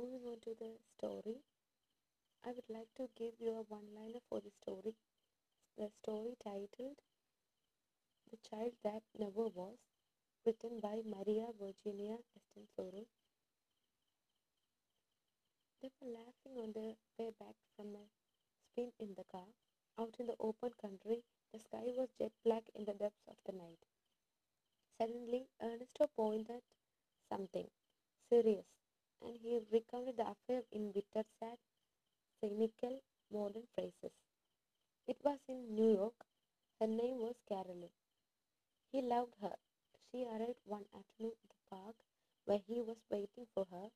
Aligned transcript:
moving 0.00 0.26
on 0.32 0.40
to 0.40 0.54
the 0.58 0.78
story, 0.96 1.36
I 2.44 2.52
would 2.52 2.70
like 2.70 2.88
to 2.96 3.08
give 3.18 3.34
you 3.38 3.50
a 3.50 3.62
one 3.68 3.92
liner 3.94 4.20
for 4.28 4.40
the 4.40 4.50
story. 4.62 4.94
The 5.76 5.90
story 6.02 6.36
titled 6.42 6.96
The 8.30 8.38
Child 8.48 8.72
That 8.82 9.02
Never 9.18 9.48
Was, 9.48 9.76
written 10.46 10.80
by 10.80 11.02
Maria 11.04 11.48
Virginia 11.60 12.16
Estenssoro. 12.36 13.04
They 15.82 15.90
were 16.00 16.12
laughing 16.12 16.56
on 16.62 16.72
their 16.72 16.94
way 17.18 17.30
back 17.38 17.56
from 17.76 17.94
a 17.94 18.06
spin 18.72 18.92
in 19.00 19.14
the 19.16 19.24
car. 19.30 19.48
Out 19.98 20.16
in 20.18 20.26
the 20.26 20.36
open 20.40 20.70
country, 20.80 21.22
the 21.52 21.58
sky 21.58 21.84
was 21.96 22.08
jet 22.18 22.32
black 22.44 22.62
in 22.74 22.84
the 22.86 22.94
depths 22.94 23.26
of 23.28 23.36
the 23.44 23.52
night. 23.52 23.84
Suddenly, 24.98 25.46
Ernesto 25.62 26.08
pointed 26.16 26.62
something 27.28 27.66
serious, 28.28 28.64
and 29.22 29.36
he 29.42 29.60
recounted 29.72 30.16
the 30.16 30.28
affair 30.28 30.62
in 30.72 30.92
bitter, 30.92 31.24
sad, 31.38 31.58
cynical, 32.40 33.00
modern 33.32 33.66
phrases. 33.74 34.12
It 35.06 35.16
was 35.24 35.38
in 35.48 35.74
New 35.74 35.92
York. 35.92 36.14
Her 36.80 36.86
name 36.86 37.08
was 37.20 37.36
Carolyn. 37.48 37.90
He 38.92 39.00
loved 39.00 39.36
her. 39.40 39.56
She 40.10 40.26
arrived 40.26 40.60
one 40.66 40.84
afternoon 40.94 41.32
at 41.42 41.48
the 41.50 41.76
park 41.76 41.96
where 42.44 42.58
he 42.58 42.82
was 42.82 42.98
waiting 43.10 43.46
for 43.54 43.64
her, 43.70 43.90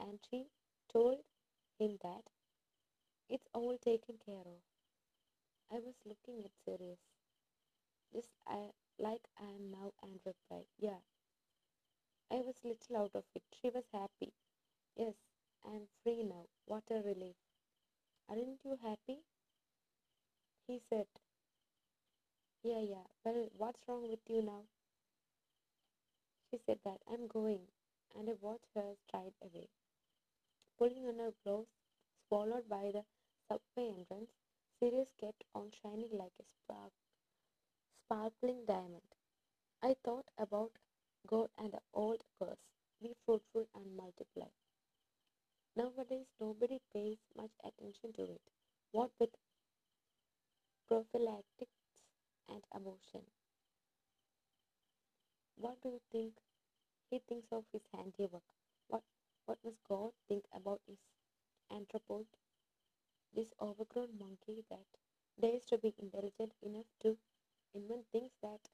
and 0.00 0.18
she 0.28 0.48
told 0.92 1.24
him 1.78 1.98
that 2.02 2.24
it's 3.28 3.48
all 3.54 3.78
taken 3.78 4.18
care 4.18 4.40
of. 4.40 4.60
I 5.70 5.76
was 5.78 5.94
looking 6.04 6.44
at 6.44 6.50
Sirius, 6.64 6.98
just 8.12 8.28
I, 8.46 8.72
like 8.98 9.28
I 9.40 9.44
am 9.44 9.70
now, 9.70 9.92
and 10.02 10.20
replied, 10.26 10.66
Yeah. 10.78 10.98
I 12.30 12.36
was 12.36 12.64
little 12.64 12.96
out 12.96 13.14
of 13.14 13.24
it. 13.34 13.42
She 13.60 13.68
was 13.68 13.84
happy. 13.92 14.32
Yes, 14.96 15.16
I 15.64 15.74
am 15.76 15.88
free 16.02 16.22
now. 16.22 16.48
What 16.66 16.84
a 16.90 17.02
relief. 17.02 17.36
Aren't 18.28 18.64
you 18.64 18.78
happy? 18.82 19.24
He 20.68 20.78
said, 20.78 21.08
Yeah, 22.62 22.78
yeah. 22.82 23.02
Well, 23.24 23.48
what's 23.56 23.80
wrong 23.88 24.08
with 24.08 24.20
you 24.28 24.42
now? 24.42 24.62
She 26.50 26.58
said 26.66 26.80
that 26.84 27.00
I'm 27.06 27.28
going, 27.28 27.68
and 28.14 28.28
I 28.28 28.32
watched 28.40 28.66
her 28.74 28.96
stride 29.06 29.34
away. 29.40 29.68
Pulling 30.78 31.06
on 31.06 31.18
her 31.18 31.34
gloves, 31.44 31.68
swallowed 32.26 32.70
by 32.70 32.90
the 32.90 33.04
subway 33.48 33.90
entrance, 33.98 34.30
Sirius 34.80 35.08
kept 35.20 35.44
on 35.54 35.70
shining 35.82 36.08
like 36.12 36.32
a 36.40 36.44
spark, 36.64 36.92
sparkling 38.04 38.64
diamond. 38.66 39.14
I 39.82 39.94
thought 40.04 40.26
about 40.38 40.72
God 41.26 41.50
and 41.58 41.72
the 41.72 41.80
old 41.94 42.22
curse 42.38 42.58
be 43.00 43.14
fruitful 43.26 43.66
and 43.74 43.96
multiply. 43.96 44.48
Nowadays, 45.76 46.26
nobody 46.38 46.78
pays 46.92 47.16
much 47.34 47.52
attention 47.64 48.12
to 48.12 48.22
it. 48.22 48.42
What 48.92 49.12
with 49.18 49.30
prophylactics 50.88 51.70
and 52.48 52.64
abortion? 52.72 53.22
What 55.56 55.82
do 55.82 55.90
you 55.90 56.00
think 56.10 56.40
he 57.10 57.20
thinks 57.20 57.52
of 57.52 57.64
his 57.72 57.82
handiwork? 57.92 58.42
What 58.88 59.04
what 59.46 59.58
must 59.64 59.84
God 59.84 60.12
think 60.28 60.44
about 60.54 60.80
his 60.86 60.98
anthropod? 61.70 62.26
This 63.32 63.54
overgrown 63.60 64.18
monkey 64.18 64.64
that 64.68 64.84
dares 65.40 65.64
to 65.66 65.78
be 65.78 65.94
intelligent 65.98 66.52
enough 66.62 66.86
to 67.00 67.16
invent 67.74 68.06
things 68.12 68.32
that 68.42 68.68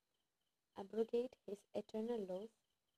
abrogate 0.78 1.34
his 1.46 1.58
eternal 1.74 2.20
laws, 2.28 2.50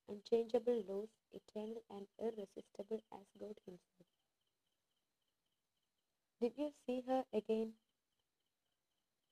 unchangeable 0.08 0.82
laws, 0.88 1.08
eternal 1.32 1.82
and 1.90 2.06
irresistible 2.20 3.02
as 3.12 3.26
God 3.40 3.58
Himself. 3.64 4.06
Did 6.40 6.54
you 6.56 6.72
see 6.86 7.02
her 7.02 7.24
again? 7.34 7.74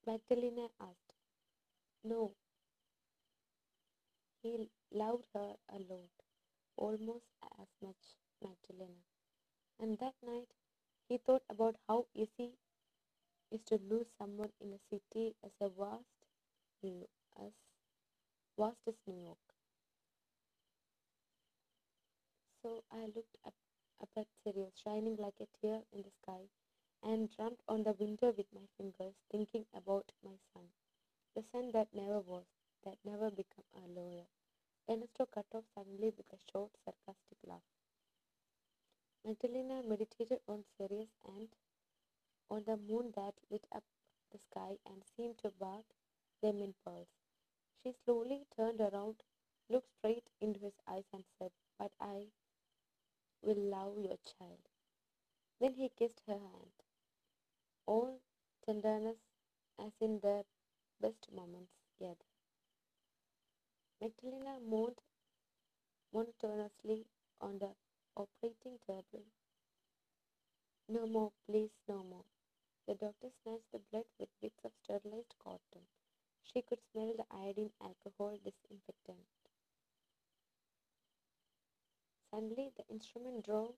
Magdalena 0.06 0.68
asked. 0.80 1.13
No. 2.04 2.34
He 4.42 4.70
loved 4.92 5.26
her 5.34 5.56
a 5.70 5.78
lot, 5.80 6.10
almost 6.76 7.26
as 7.58 7.66
much, 7.82 7.96
as 7.98 8.40
Magdalena. 8.40 9.02
And 9.80 9.98
that 9.98 10.14
night 10.22 10.48
he 11.08 11.18
thought 11.18 11.44
about 11.50 11.76
how 11.88 12.06
easy 12.14 12.58
is 13.50 13.62
to 13.64 13.78
lose 13.78 14.08
someone 14.18 14.52
in 14.60 14.74
a 14.74 14.78
city 14.90 15.34
as 15.42 15.52
a 15.60 15.70
vast 15.70 16.04
as 17.38 17.52
vast 18.58 18.80
as 18.88 18.94
New 19.06 19.22
York. 19.22 19.54
So 22.62 22.82
I 22.90 23.06
looked 23.14 23.36
up, 23.44 23.54
up 24.00 24.08
at 24.16 24.26
Sirius, 24.42 24.72
shining 24.82 25.16
like 25.16 25.38
a 25.40 25.46
tear 25.60 25.84
in 25.92 26.02
the 26.02 26.10
sky, 26.22 26.48
and 27.02 27.30
drummed 27.36 27.62
on 27.68 27.84
the 27.84 27.92
window 27.92 28.32
with 28.36 28.52
my 28.52 28.66
fingers, 28.76 29.14
thinking 29.30 29.66
about 29.74 30.10
the 31.54 31.60
son 31.60 31.70
that 31.72 31.88
never 31.94 32.18
was, 32.20 32.44
that 32.84 32.96
never 33.04 33.30
became 33.30 33.64
a 33.76 34.00
lawyer. 34.00 34.26
Ernesto 34.90 35.26
cut 35.32 35.46
off 35.54 35.62
suddenly 35.72 36.12
with 36.16 36.26
a 36.32 36.50
short, 36.50 36.70
sarcastic 36.84 37.38
laugh. 37.46 37.62
Magdalena 39.24 39.82
meditated 39.88 40.40
on 40.48 40.64
Sirius 40.76 41.10
and 41.24 41.48
on 42.50 42.64
the 42.66 42.76
moon 42.76 43.12
that 43.14 43.34
lit 43.50 43.64
up 43.72 43.84
the 44.32 44.38
sky 44.38 44.78
and 44.86 45.02
seemed 45.16 45.38
to 45.38 45.52
bathe 45.60 45.84
them 46.42 46.60
in 46.60 46.74
pearls. 46.84 47.06
She 47.82 47.94
slowly 48.04 48.46
turned 48.56 48.80
around, 48.80 49.22
looked 49.70 49.90
straight 49.98 50.26
into 50.40 50.58
his 50.60 50.74
eyes, 50.88 51.04
and 51.12 51.24
said, 51.38 51.52
But 51.78 51.92
I 52.00 52.26
will 53.42 53.70
love 53.70 53.96
your 53.98 54.18
child. 54.38 54.58
Then 55.60 55.74
he 55.74 55.88
kissed 55.96 56.20
her 56.26 56.32
hand. 56.32 56.74
All 57.86 58.18
tenderness 58.66 59.18
as 59.78 59.92
in 60.00 60.18
their 60.20 60.42
best 61.00 61.32
moments 61.32 61.72
yet. 61.98 62.18
Magdalena 64.00 64.60
moaned 64.60 65.00
monotonously 66.12 67.04
on 67.42 67.58
the 67.58 67.74
operating 68.16 68.78
table. 68.86 69.24
No 70.88 71.06
more, 71.06 71.32
please, 71.46 71.72
no 71.88 72.02
more. 72.02 72.24
The 72.86 72.94
doctor 72.94 73.30
snatched 73.42 73.70
the 73.72 73.80
blood 73.90 74.06
with 74.18 74.28
bits 74.40 74.64
of 74.64 74.72
sterilized 74.82 75.34
cotton. 75.38 75.86
She 76.44 76.62
could 76.62 76.80
smell 76.92 77.14
the 77.16 77.26
iodine 77.30 77.72
alcohol 77.80 78.38
disinfectant. 78.44 79.26
Suddenly, 82.30 82.70
the 82.76 82.86
instrument 82.88 83.46
drove 83.46 83.76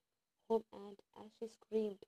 home, 0.49 0.65
and 0.73 0.97
as 1.17 1.31
she 1.39 1.47
screamed, 1.49 2.05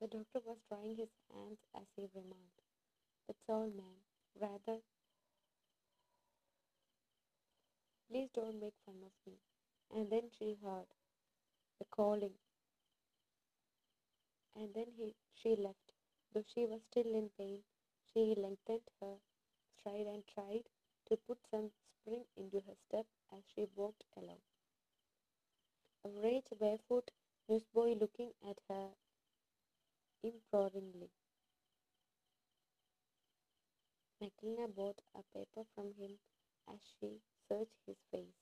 the 0.00 0.06
doctor 0.08 0.40
was 0.44 0.58
drying 0.68 0.96
his 0.96 1.10
hands 1.32 1.58
as 1.74 1.86
he 1.94 2.08
remarked, 2.14 2.62
That's 3.26 3.48
all, 3.48 3.70
ma'am. 3.70 4.02
Rather, 4.40 4.80
please 8.08 8.28
don't 8.34 8.60
make 8.60 8.74
fun 8.84 8.96
of 9.04 9.12
me. 9.24 9.38
And 9.94 10.10
then 10.10 10.30
she 10.36 10.58
heard 10.62 10.88
the 11.78 11.84
calling, 11.86 12.34
and 14.54 14.74
then 14.74 14.84
he, 14.98 15.14
she 15.34 15.56
left. 15.56 15.92
Though 16.34 16.44
she 16.52 16.66
was 16.66 16.82
still 16.90 17.14
in 17.14 17.30
pain, 17.38 17.62
she 18.12 18.34
lengthened 18.36 18.82
her 19.00 19.16
stride 19.78 20.06
and 20.06 20.22
tried 20.26 20.64
to 21.08 21.16
put 21.16 21.38
some 21.50 21.70
spring 22.02 22.24
into 22.36 22.60
her 22.60 22.74
step 22.86 23.06
as 23.32 23.42
she 23.54 23.66
walked 23.74 24.04
along. 24.16 24.40
A 26.04 26.08
rage 26.08 26.48
barefoot 26.58 27.12
newsboy 27.48 27.94
looking 27.94 28.32
at 28.42 28.58
her 28.68 28.88
imploringly. 30.22 31.10
Magdalena 34.20 34.68
bought 34.68 35.00
a 35.14 35.22
paper 35.36 35.64
from 35.74 35.94
him 35.94 36.18
as 36.68 36.78
she 37.00 37.20
searched 37.48 37.80
his 37.86 37.96
face. 38.12 38.36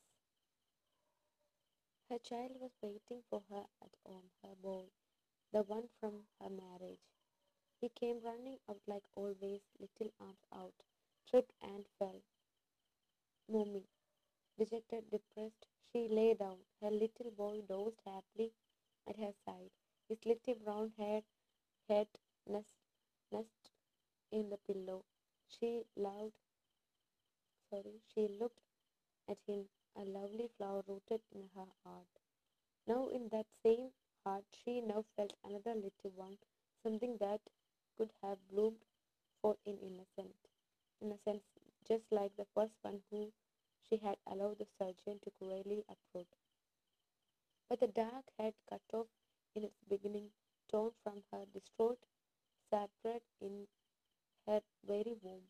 Her 2.09 2.19
child 2.19 2.59
was 2.59 2.73
waiting 2.83 3.23
for 3.31 3.43
her 3.51 3.67
at 3.81 3.95
home, 4.05 4.31
her 4.43 4.57
boy, 4.57 4.87
the 5.53 5.63
one 5.63 5.89
from 6.01 6.27
her 6.41 6.51
marriage. 6.51 7.01
He 7.81 7.91
came 7.91 8.21
running 8.23 8.59
out 8.69 8.81
like 8.87 9.05
always, 9.15 9.63
little 9.79 10.13
arms 10.21 10.45
out, 10.53 10.75
tripped 11.29 11.53
and 11.63 11.87
fell. 11.99 12.23
Mommy, 13.49 13.89
dejected, 14.59 15.11
depressed, 15.11 15.67
she 15.93 16.09
lay 16.09 16.35
down. 16.35 16.59
Her 16.81 16.91
little 16.91 17.31
boy 17.31 17.63
dozed 17.63 18.01
happily 18.05 18.53
at 19.09 19.17
her 19.17 19.33
side, 19.45 19.71
his 20.09 20.19
little 20.27 20.55
brown 20.57 20.93
hair 20.99 21.23
head 21.89 22.09
nest, 22.47 22.77
nest 23.33 23.71
in 24.33 24.51
the 24.51 24.59
pillow. 24.59 25.05
She 25.49 25.85
loved, 25.97 26.35
sorry, 27.71 28.01
she 28.13 28.29
looked 28.41 28.61
at 29.29 29.39
him, 29.47 29.69
a 29.97 30.05
lovely 30.05 30.49
flower 30.57 30.83
rooted 30.87 31.21
in 31.33 31.49
her 31.55 31.67
heart. 31.85 32.09
Now, 32.87 33.09
in 33.09 33.29
that 33.31 33.47
same 33.63 33.91
heart, 34.25 34.45
she 34.53 34.81
now 34.81 35.05
felt 35.17 35.35
another 35.45 35.75
little 35.75 36.11
one, 36.15 36.39
something 36.83 37.17
that 37.19 37.41
could 37.97 38.13
have 38.23 38.39
bloomed 38.49 38.85
forth 39.41 39.59
in 39.65 39.79
innocent, 39.79 40.37
innocence, 41.01 41.45
just 41.87 42.11
like 42.13 42.37
the 42.37 42.47
first 42.55 42.75
one 42.83 43.03
who 43.11 43.33
she 43.89 43.97
had 43.99 44.19
allowed 44.27 44.59
the 44.59 44.67
surgeon 44.79 45.21
to 45.23 45.31
cruelly 45.39 45.85
uproot. 45.89 46.29
but 47.69 47.79
the 47.79 47.87
dark 47.87 48.25
had 48.39 48.55
cut 48.69 48.83
off 48.93 49.07
in 49.55 49.63
its 49.63 49.85
beginning, 49.89 50.31
torn 50.71 50.93
from 51.03 51.23
her 51.33 51.45
distraught, 51.53 51.99
separate 52.71 53.25
in 53.41 53.67
her 54.47 54.63
very 54.87 55.15
womb. 55.23 55.49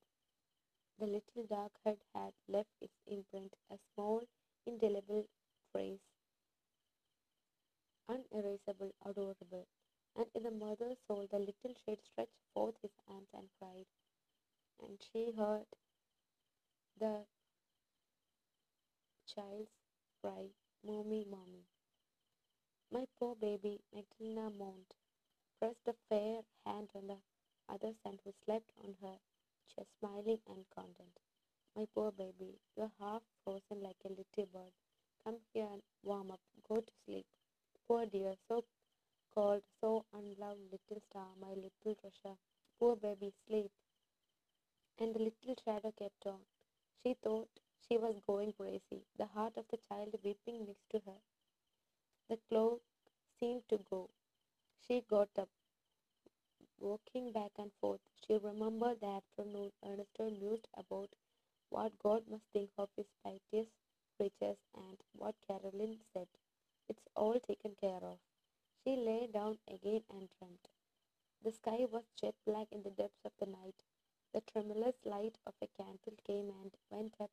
The 0.99 1.07
little 1.07 1.45
dark 1.49 1.73
head 1.85 1.99
had 2.15 2.35
left 2.49 2.71
its 2.81 2.99
imprint, 3.07 3.55
a 3.71 3.79
small, 3.95 4.23
indelible 4.67 5.27
trace, 5.73 6.01
unerasable, 8.09 8.93
adorable. 9.05 9.67
And 10.17 10.27
in 10.35 10.43
the 10.43 10.51
mother's 10.51 10.99
soul, 11.07 11.27
the 11.31 11.39
little 11.39 11.75
shade 11.85 12.01
stretched 12.03 12.43
forth 12.53 12.77
his 12.83 12.91
arms 13.09 13.29
and 13.33 13.49
cried, 13.61 13.87
and 14.81 14.99
she 15.13 15.33
heard 15.33 15.67
the 16.99 17.27
child's 19.27 19.71
cry, 20.21 20.49
Mommy, 20.83 21.25
Mommy. 21.31 21.67
My 22.91 23.07
poor 23.19 23.37
baby, 23.37 23.81
Magdalena 23.93 24.51
moaned, 24.51 24.95
pressed 25.59 25.87
a 25.89 25.95
fair 26.09 26.41
hand 26.65 26.89
on 26.95 27.07
the 27.09 27.17
other's 27.69 27.97
and 28.05 28.19
who 28.25 28.33
slept 28.45 28.71
on 28.85 28.95
her 29.03 29.17
chest, 29.75 29.89
smiling 29.99 30.41
and 30.49 30.65
content. 30.75 31.17
My 31.77 31.87
poor 31.95 32.11
baby, 32.13 32.59
you're 32.77 32.93
half 33.01 33.23
frozen 33.45 33.83
like 33.83 33.97
a 34.05 34.09
little 34.09 34.49
bird. 34.53 34.73
Come 35.25 35.37
here 35.53 35.69
and 35.71 35.83
warm 36.03 36.31
up. 36.31 36.41
Go 36.69 36.77
to 36.77 36.93
sleep. 37.05 37.27
Poor 37.87 38.07
dear, 38.07 38.35
so 38.49 38.65
cold, 39.35 39.63
so 39.81 40.05
unloved 40.15 40.61
little 40.73 41.03
star, 41.11 41.27
my 41.41 41.49
little 41.51 41.95
treasure. 42.01 42.37
Poor 42.79 42.97
baby, 42.97 43.33
sleep. 43.47 43.71
And 44.99 45.15
the 45.15 45.19
little 45.19 45.57
shadow 45.65 45.93
kept 45.99 46.27
on. 46.27 46.41
She 47.03 47.15
thought 47.23 47.49
she 47.87 47.99
was 47.99 48.17
going 48.27 48.53
crazy, 48.53 49.05
the 49.19 49.27
heart 49.27 49.57
of 49.57 49.67
the 49.71 49.79
child 49.89 50.15
weeping 50.25 50.67
next 50.67 50.89
to 50.91 51.01
her. 51.07 51.19
The 52.29 52.39
clock 52.49 52.81
seemed 53.39 53.63
to 53.69 53.79
go. 53.91 54.11
She 54.89 55.03
got 55.03 55.29
up, 55.39 55.51
walking 56.79 57.33
back 57.33 57.51
and 57.59 57.71
forth. 57.81 58.01
She 58.27 58.39
remembered 58.39 59.01
the 59.01 59.07
afternoon 59.09 59.73
Ernesto 59.85 60.31
mused 60.31 60.69
about 60.77 61.11
what 61.71 61.99
God 62.03 62.23
must 62.31 62.45
think 62.53 62.71
of 62.79 62.89
his 62.97 63.07
piteous 63.25 63.69
creatures 64.17 64.59
and 64.75 64.97
what 65.13 65.35
Caroline 65.47 65.99
said. 66.13 66.29
It's 66.89 67.09
all 67.15 67.39
taken 67.41 67.75
care 67.81 68.03
of. 68.03 68.19
She 68.85 68.97
lay 68.97 69.27
down 69.27 69.59
again 69.69 70.03
and 70.11 70.29
dreamt. 70.39 70.69
The 71.43 71.53
sky 71.53 71.87
was 71.91 72.05
jet 72.21 72.35
black 72.47 72.69
in 72.73 72.83
the 72.83 72.91
depths 72.91 73.25
of 73.25 73.33
the 73.41 73.47
night. 73.47 73.83
The 74.33 74.43
tremulous 74.53 74.97
light 75.05 75.39
of 75.47 75.55
a 75.63 75.69
candle 75.77 76.17
came 76.27 76.51
and 76.63 76.73
went 76.91 77.15
up 77.21 77.31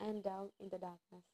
and 0.00 0.22
down 0.22 0.50
in 0.60 0.68
the 0.70 0.78
darkness. 0.78 1.24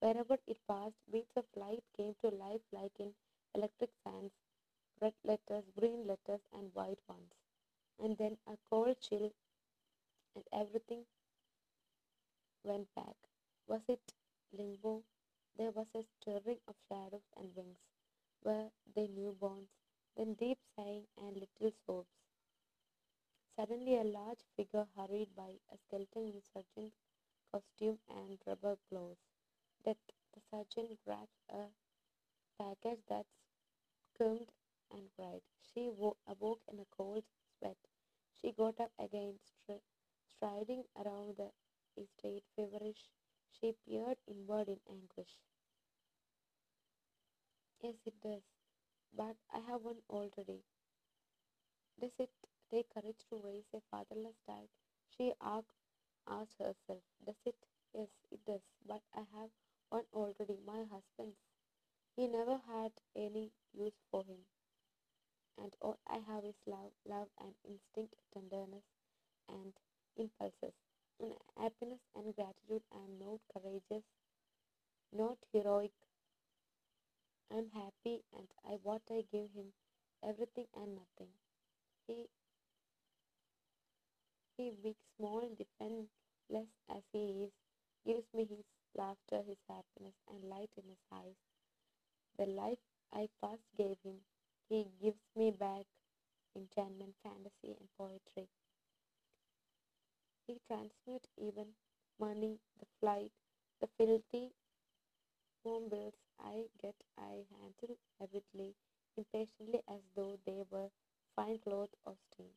Wherever 0.00 0.38
it 0.46 0.58
passed, 0.68 0.96
beats 1.10 1.36
of 1.36 1.44
light 1.56 1.84
came 1.96 2.14
to 2.22 2.28
life 2.28 2.62
like 2.72 2.92
in 2.98 3.14
electric 3.54 3.90
fans, 4.04 4.32
red 5.00 5.14
letters, 5.24 5.64
green 5.78 6.06
letters, 6.06 6.40
and 6.52 6.74
white 6.74 7.00
ones. 7.08 7.32
And 7.98 8.16
then 8.18 8.38
a 8.46 8.56
cold 8.70 9.00
chill, 9.00 9.32
and 10.34 10.44
everything 10.52 11.06
went 12.64 12.94
back. 12.94 13.16
Was 13.66 13.82
it 13.88 14.12
limbo? 14.52 15.02
There 15.56 15.70
was 15.70 15.86
a 15.94 16.02
stirring 16.02 16.58
of 16.68 16.74
shadows 16.88 17.26
and 17.36 17.54
wings. 17.56 17.78
Were 18.44 18.70
they 18.94 19.08
newborns? 19.08 19.68
Then 20.16 20.34
deep 20.34 20.58
sighing 20.74 21.06
and 21.16 21.36
little 21.36 21.72
sobs. 21.86 22.08
Suddenly, 23.56 23.96
a 23.98 24.04
large 24.04 24.44
figure 24.54 24.86
hurried 24.96 25.34
by, 25.34 25.58
a 25.72 25.78
skeleton 25.78 26.26
in 26.28 26.42
surgeon's 26.42 26.92
costume 27.50 27.98
and 28.08 28.38
rubber 28.46 28.76
gloves. 28.90 29.18
Death, 29.84 29.96
the 30.34 30.40
surgeon 30.50 30.98
grabbed 31.04 31.38
a 31.48 31.68
package 32.58 33.00
that 33.08 33.26
skirmed 34.14 34.52
and 34.90 35.10
cried. 35.16 35.42
She 35.62 35.88
wo- 35.88 36.16
awoke 36.26 36.62
in 36.68 36.80
a 36.80 36.86
cold 36.86 37.24
sweat. 37.58 37.78
She 38.34 38.52
got 38.52 38.80
up 38.80 38.92
again, 38.98 39.38
str- 39.42 39.84
striding 40.28 40.84
around 40.96 41.36
the 41.36 41.52
estate, 41.96 42.44
feverish. 42.56 43.08
She 43.50 43.72
peered 43.86 44.18
inward 44.26 44.68
in 44.68 44.80
anguish. 44.88 45.38
Yes, 47.80 47.94
it 48.04 48.20
does. 48.20 48.42
But 49.14 49.36
I 49.50 49.60
have 49.60 49.82
one 49.82 50.02
already. 50.10 50.64
Does 52.00 52.12
it 52.18 52.30
take 52.70 52.88
courage 52.88 53.26
to 53.28 53.36
raise 53.44 53.66
a 53.74 53.82
fatherless 53.90 54.38
child? 54.46 54.70
She 55.10 55.34
asked 55.42 56.58
herself. 56.58 57.02
Does 57.24 57.36
it? 57.44 57.56
Yes, 57.92 58.08
it 58.30 58.44
does. 58.46 58.62
But 58.86 59.02
I 59.12 59.22
have 59.34 59.50
one 59.90 60.06
already, 60.14 60.58
my 60.64 60.84
husband's. 60.84 61.38
He 62.16 62.28
never 62.28 62.58
had 62.58 62.92
any 63.16 63.52
use 63.72 64.00
for 64.10 64.24
him. 64.24 64.46
And 65.58 65.74
all 65.82 65.98
I 66.06 66.18
have 66.18 66.44
is 66.44 66.54
love, 66.66 66.92
love 67.04 67.28
and 67.38 67.54
instinct, 67.64 68.14
tenderness 68.32 68.84
and 69.48 69.72
impulses, 70.16 70.74
In 71.20 71.34
happiness 71.56 72.00
and 72.14 72.34
gratitude. 72.34 72.82
I 72.92 72.98
am 72.98 73.18
not 73.18 73.40
courageous, 73.52 74.04
not 75.12 75.38
heroic. 75.52 75.92
I 77.50 77.56
am 77.56 77.70
happy, 77.70 78.22
and 78.32 78.46
I 78.64 78.74
what 78.84 79.02
I 79.10 79.22
give 79.32 79.50
him, 79.52 79.72
everything 80.22 80.68
and 80.76 80.94
nothing. 80.94 81.32
He 82.06 82.28
he 84.56 84.70
big, 84.82 84.96
small, 85.16 85.48
defenseless 85.56 86.68
as 86.88 87.02
he 87.12 87.44
is, 87.44 87.52
gives 88.04 88.26
me 88.34 88.44
his 88.44 88.64
laughter, 88.96 89.42
his 89.46 89.58
happiness, 89.68 90.14
and 90.28 90.44
light 90.48 90.70
in 90.76 90.88
his 90.88 90.98
eyes. 91.12 91.36
The 92.38 92.46
life 92.46 92.78
I 93.12 93.28
first 93.40 93.64
gave 93.76 93.98
him, 94.04 94.20
he 94.68 94.84
gives 95.00 95.22
me 95.34 95.50
back 95.50 95.86
enchantment, 96.56 97.16
fantasy, 97.22 97.76
and 97.78 97.88
poetry. 97.98 98.48
He 100.46 100.58
transmutes 100.66 101.28
even 101.36 101.74
money, 102.18 102.58
the 102.78 102.86
flight, 102.98 103.32
the 103.80 103.86
filthy 103.86 104.54
home 105.62 105.90
bills 105.90 106.14
I 106.40 106.70
get, 106.80 106.94
I 107.18 107.44
handle 107.60 107.98
avidly, 108.18 108.74
impatiently, 109.18 109.82
as 109.86 110.00
though 110.14 110.38
they 110.46 110.62
were 110.70 110.88
fine 111.34 111.58
cloth 111.58 111.90
or 112.06 112.16
steam 112.16 112.52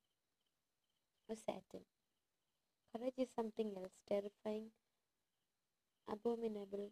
or 1.29 1.35
satin. 1.35 1.85
Courage 2.91 3.17
is 3.17 3.31
something 3.31 3.73
else, 3.77 3.93
terrifying, 4.05 4.71
abominable, 6.09 6.91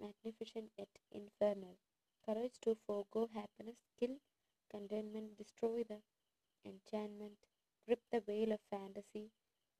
magnificent 0.00 0.70
yet 0.76 0.88
infernal. 1.12 1.76
Courage 2.26 2.58
to 2.62 2.74
forego 2.86 3.28
happiness, 3.34 3.78
kill 3.98 4.16
contentment, 4.70 5.36
destroy 5.36 5.84
the 5.84 6.02
enchantment, 6.64 7.38
rip 7.88 8.02
the 8.10 8.20
veil 8.20 8.52
of 8.52 8.60
fantasy, 8.70 9.30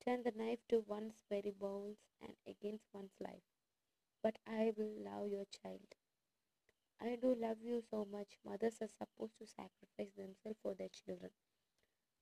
turn 0.03 0.23
the 0.23 0.31
knife 0.31 0.59
to 0.69 0.81
one's 0.87 1.23
very 1.29 1.51
bowels 1.51 1.97
and 2.21 2.35
against 2.47 2.85
one's 2.93 3.15
life. 3.19 3.43
But 4.23 4.37
I 4.47 4.73
will 4.77 4.93
love 5.03 5.29
your 5.29 5.45
child. 5.45 5.95
I 7.01 7.15
do 7.15 7.33
love 7.33 7.59
you 7.63 7.81
so 7.81 8.05
much. 8.05 8.37
Mothers 8.45 8.83
are 8.83 8.87
supposed 8.87 9.39
to 9.39 9.47
sacrifice 9.47 10.13
themselves 10.15 10.59
for 10.61 10.75
their 10.75 10.89
children. 10.89 11.31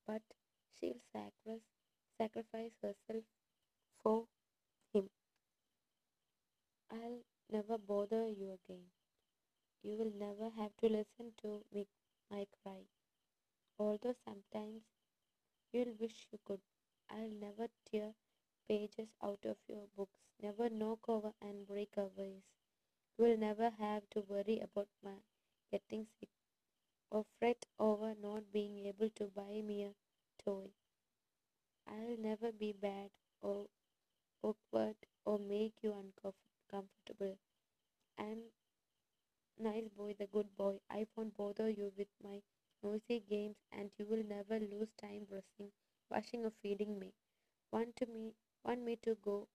But 0.07 0.23
she'll 0.73 0.99
sacri- 1.11 1.61
sacrifice 2.17 2.77
herself 2.81 3.25
for 4.03 4.27
him. 4.93 5.09
I'll 6.89 7.21
never 7.51 7.77
bother 7.77 8.27
you 8.27 8.49
again. 8.53 8.85
You 9.83 9.95
will 9.97 10.11
never 10.11 10.49
have 10.49 10.75
to 10.81 10.89
listen 10.89 11.33
to 11.43 11.63
me, 11.73 11.87
my 12.31 12.47
cry. 12.63 12.85
Although 13.79 14.15
sometimes 14.25 14.83
you'll 15.71 15.93
wish 15.99 16.27
you 16.31 16.39
could. 16.45 16.61
I'll 17.09 17.29
never 17.29 17.67
tear 17.85 18.15
pages 18.67 19.09
out 19.23 19.45
of 19.45 19.57
your 19.67 19.87
books, 19.95 20.19
never 20.41 20.69
knock 20.69 21.09
over 21.09 21.33
and 21.41 21.67
break 21.67 21.97
a 21.97 22.07
vase. 22.09 22.43
You'll 23.17 23.37
never 23.37 23.69
have 23.71 24.09
to 24.11 24.21
worry 24.21 24.59
about 24.59 24.89
my 25.03 25.17
getting 25.71 26.07
sick 26.19 26.29
or 27.11 27.25
fret 27.39 27.65
over 27.79 28.15
not 28.15 28.51
being 28.53 28.85
able 28.85 29.09
to 29.11 29.25
buy 29.27 29.61
me 29.61 29.83
a 29.83 29.95
toy. 30.43 30.69
I'll 31.87 32.17
never 32.17 32.51
be 32.51 32.73
bad 32.73 33.09
or 33.41 33.67
awkward 34.43 34.97
or 35.25 35.39
make 35.39 35.75
you 35.83 35.93
uncomfortable. 35.93 37.37
I'm 38.17 38.51
nice 39.59 39.87
boy, 39.89 40.13
the 40.17 40.27
good 40.27 40.55
boy. 40.55 40.79
I 40.89 41.07
won't 41.15 41.35
bother 41.35 41.69
you 41.69 41.91
with 41.97 42.07
my 42.23 42.41
noisy 42.83 43.19
games, 43.29 43.57
and 43.71 43.91
you 43.97 44.05
will 44.05 44.23
never 44.23 44.59
lose 44.59 44.93
time 45.01 45.25
brushing, 45.29 45.71
washing, 46.09 46.45
or 46.45 46.51
feeding 46.61 46.99
me. 46.99 47.13
Want 47.71 47.95
to 47.97 48.07
me, 48.07 48.35
want 48.65 48.81
me 48.83 48.97
to 49.03 49.15
go? 49.15 49.47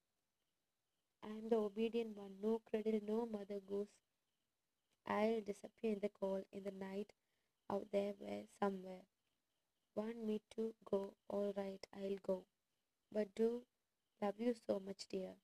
I 1.22 1.28
am 1.28 1.48
the 1.48 1.56
obedient 1.56 2.14
one. 2.14 2.36
No 2.42 2.58
cradle, 2.58 3.00
no 3.02 3.24
mother 3.24 3.58
goose. 3.60 3.88
I'll 5.06 5.42
disappear 5.42 5.92
in 5.92 6.00
the 6.00 6.08
cold, 6.08 6.46
in 6.52 6.62
the 6.64 6.70
night, 6.70 7.12
out 7.70 7.86
there 7.92 8.14
where 8.18 8.44
somewhere. 8.60 9.02
Want 9.94 10.18
me 10.24 10.42
to 10.56 10.74
go? 10.84 11.14
All 11.28 11.52
right, 11.56 11.86
I'll 11.94 12.18
go. 12.22 12.44
But 13.12 13.34
do 13.34 13.64
love 14.22 14.40
you 14.40 14.54
so 14.66 14.80
much, 14.80 15.08
dear. 15.08 15.34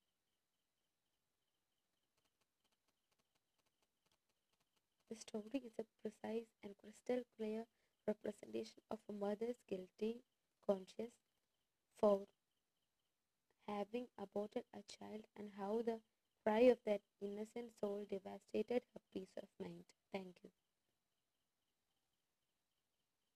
The 5.16 5.22
story 5.22 5.62
is 5.64 5.72
a 5.78 5.84
precise 6.02 6.46
and 6.62 6.76
crystal 6.78 7.22
clear 7.36 7.66
representation 8.06 8.82
of 8.90 9.00
a 9.08 9.12
mother's 9.14 9.62
guilty 9.66 10.22
conscience 10.66 11.14
for 11.98 12.26
having 13.68 14.08
aborted 14.18 14.64
a 14.72 14.82
child 14.82 15.26
and 15.36 15.52
how 15.56 15.82
the 15.82 16.00
cry 16.42 16.60
of 16.60 16.78
that 16.84 17.02
innocent 17.20 17.72
soul 17.80 18.04
devastated 18.10 18.82
her 18.94 19.00
peace 19.12 19.36
of 19.36 19.48
mind. 19.60 19.84
Thank 20.12 20.36
you. 20.42 20.50